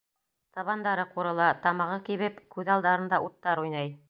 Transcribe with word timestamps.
Табандары 0.59 1.05
ҡурыла, 1.11 1.51
тамағы 1.67 2.01
кибеп, 2.11 2.43
күҙ 2.57 2.75
алдарында 2.79 3.25
уттар 3.29 3.67
уйнай. 3.67 3.99